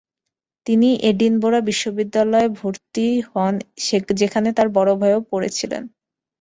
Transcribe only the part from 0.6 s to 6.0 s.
তিনি এডিনবরা বিশ্ববিদ্যালয়ে ভর্তি হন যেখানে তার বড় ভাইও পড়েছিলেন।